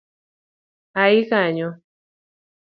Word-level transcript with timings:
Ai 1.01 1.19
kanyo! 1.29 1.69